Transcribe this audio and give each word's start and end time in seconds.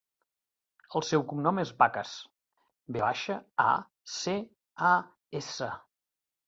El 0.99 1.05
seu 1.09 1.25
cognom 1.33 1.61
és 1.65 1.73
Vacas: 1.83 2.15
ve 2.97 3.05
baixa, 3.07 3.39
a, 3.69 3.77
ce, 4.17 4.39
a, 4.95 4.97
essa. 5.43 5.75